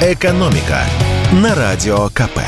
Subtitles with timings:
[0.00, 0.84] «Экономика»
[1.32, 2.38] на Радио КП.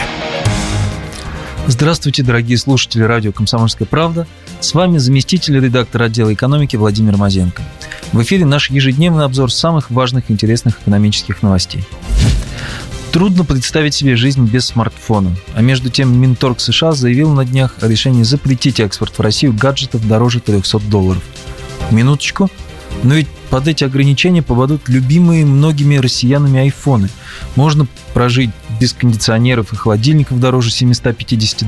[1.66, 4.28] Здравствуйте, дорогие слушатели радио «Комсомольская правда».
[4.60, 7.60] С вами заместитель редактора отдела экономики Владимир Мазенко.
[8.12, 11.84] В эфире наш ежедневный обзор самых важных и интересных экономических новостей.
[13.10, 15.34] Трудно представить себе жизнь без смартфона.
[15.56, 20.06] А между тем Минторг США заявил на днях о решении запретить экспорт в Россию гаджетов
[20.06, 21.22] дороже 300 долларов.
[21.90, 22.48] Минуточку.
[23.02, 27.10] Но ведь под эти ограничения попадут любимые многими россиянами айфоны.
[27.56, 28.50] Можно прожить
[28.80, 31.64] без кондиционеров и холодильников дороже 750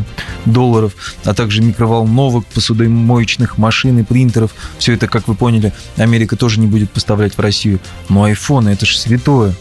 [0.47, 4.53] долларов, а также микроволновок, посудомоечных машин и принтеров.
[4.79, 7.81] Все это, как вы поняли, Америка тоже не будет поставлять в Россию.
[8.09, 9.55] Но айфоны– это же святое.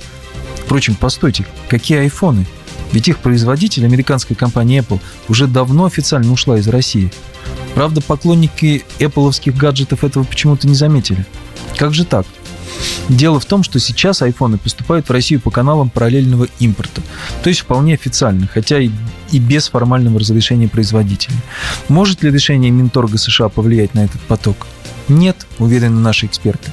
[0.63, 2.45] Впрочем, постойте, какие айфоны?
[2.91, 7.11] Ведь их производитель, американская компания Apple, уже давно официально ушла из России.
[7.73, 11.25] Правда, поклонники Apple'овских гаджетов этого почему-то не заметили.
[11.77, 12.25] Как же так?
[13.09, 17.01] Дело в том, что сейчас айфоны поступают в Россию по каналам параллельного импорта,
[17.43, 18.89] то есть вполне официально, хотя и,
[19.31, 21.35] и без формального разрешения производителя.
[21.89, 24.67] Может ли решение Минторга США повлиять на этот поток?
[25.07, 26.71] Нет, уверены наши эксперты.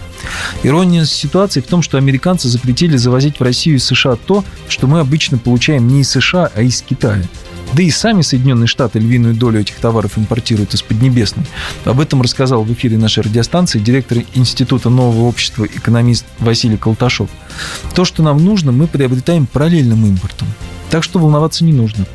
[0.62, 5.00] Ирония ситуации в том, что американцы запретили завозить в Россию из США то, что мы
[5.00, 7.22] обычно получаем не из США, а из Китая–
[7.72, 11.44] да и сами Соединенные Штаты львиную долю этих товаров импортируют из Поднебесной.
[11.84, 17.28] Об этом рассказал в эфире нашей радиостанции директор Института нового общества экономист Василий Колташов.
[17.94, 20.48] То, что нам нужно, мы приобретаем параллельным импортом.
[20.90, 22.06] Так что волноваться не нужно.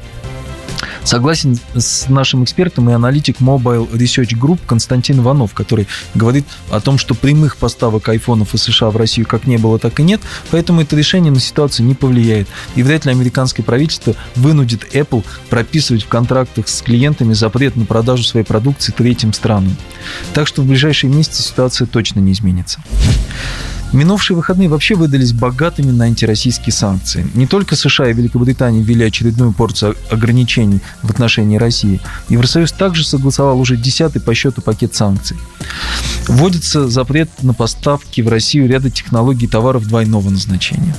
[1.04, 6.98] Согласен с нашим экспертом и аналитик Mobile Research Group Константин Иванов, который говорит о том,
[6.98, 10.82] что прямых поставок айфонов из США в Россию как не было, так и нет, поэтому
[10.82, 12.48] это решение на ситуацию не повлияет.
[12.76, 18.24] И вряд ли американское правительство вынудит Apple прописывать в контрактах с клиентами запрет на продажу
[18.24, 19.76] своей продукции третьим странам.
[20.34, 22.82] Так что в ближайшие месяцы ситуация точно не изменится.
[23.94, 27.28] Минувшие выходные вообще выдались богатыми на антироссийские санкции.
[27.36, 32.02] Не только США и Великобритания ввели очередную порцию ограничений в отношении России.
[32.28, 35.38] Евросоюз также согласовал уже десятый по счету пакет санкций.
[36.28, 40.96] Вводится запрет на поставки в Россию ряда технологий товаров двойного назначения.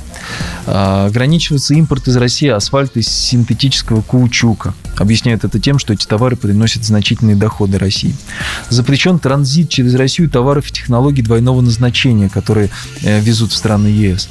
[0.67, 4.73] А, ограничивается импорт из России асфальта из синтетического каучука.
[4.97, 8.15] Объясняют это тем, что эти товары приносят значительные доходы России.
[8.69, 12.69] Запрещен транзит через Россию товаров и технологий двойного назначения, которые
[13.03, 14.29] Э, везут в страны ЕС.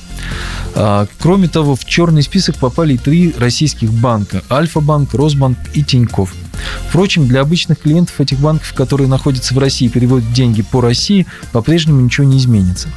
[0.74, 6.34] А, кроме того, в черный список попали три российских банка– Альфа-банк, Росбанк и Тиньков–
[6.88, 11.26] Впрочем, для обычных клиентов этих банков, которые находятся в России и переводят деньги по России,
[11.52, 12.88] по-прежнему ничего не изменится.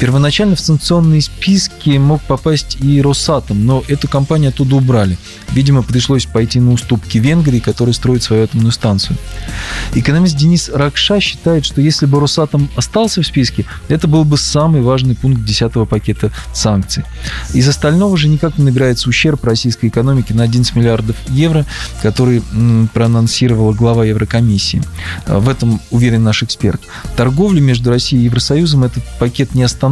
[0.00, 5.16] Первоначально в санкционные списки мог попасть и Росатом, но эту компанию оттуда убрали.
[5.52, 9.16] Видимо, пришлось пойти на уступки Венгрии, которая строит свою атомную станцию.
[9.94, 14.82] Экономист Денис Ракша считает, что если бы Росатом остался в списке, это был бы самый
[14.82, 17.04] важный пункт 10 пакета санкций.
[17.52, 21.64] Из остального же никак не набирается ущерб российской экономике на 11 миллиардов евро,
[22.02, 22.42] который
[22.92, 24.82] проанонсировала глава Еврокомиссии.
[25.26, 26.80] Э, в этом уверен наш эксперт.
[27.16, 29.83] Торговлю между Россией и Евросоюзом этот пакет не остановит.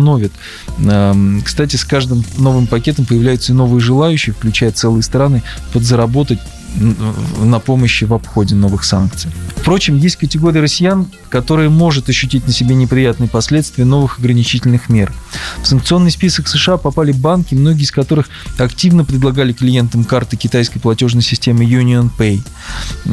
[0.78, 5.42] Эм, кстати, с каждым новым пакетом появляются и новые желающие, включая целые страны,
[5.72, 6.40] подзаработать
[6.76, 9.30] на помощи в обходе новых санкций.
[9.56, 15.12] Впрочем, есть категория россиян, которая может ощутить на себе неприятные последствия новых ограничительных мер.
[15.62, 18.28] В санкционный список США попали банки, многие из которых
[18.58, 22.40] активно предлагали клиентам карты китайской платежной системы Union Pay.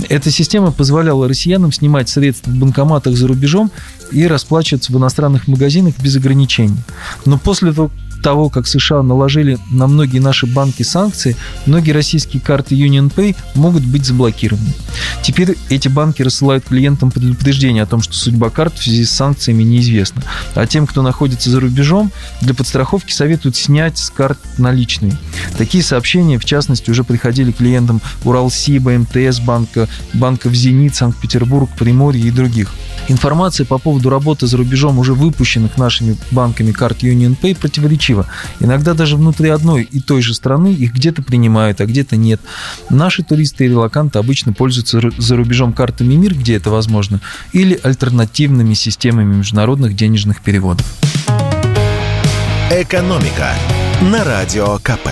[0.09, 3.71] Эта система позволяла россиянам снимать средства в банкоматах за рубежом
[4.11, 6.77] и расплачиваться в иностранных магазинах без ограничений.
[7.25, 7.91] Но после того,
[8.21, 11.35] того, как США наложили на многие наши банки санкции,
[11.65, 14.73] многие российские карты Union Pay могут быть заблокированы.
[15.21, 19.63] Теперь эти банки рассылают клиентам предупреждение о том, что судьба карт в связи с санкциями
[19.63, 20.23] неизвестна.
[20.55, 25.17] А тем, кто находится за рубежом, для подстраховки советуют снять с карт наличные.
[25.57, 32.31] Такие сообщения, в частности, уже приходили клиентам Уралсиба, МТС банка, банков «Зенит», Санкт-Петербург, Приморье и
[32.31, 32.71] других.
[33.09, 38.27] Информация по поводу работы за рубежом уже выпущенных нашими банками карт Union Pay противоречива.
[38.59, 42.39] Иногда даже внутри одной и той же страны их где-то принимают, а где-то нет.
[42.89, 47.19] Наши туристы и релаканты обычно пользуются за рубежом картами МИР, где это возможно,
[47.51, 50.85] или альтернативными системами международных денежных переводов.
[52.71, 53.53] Экономика
[54.01, 55.09] на радио КП.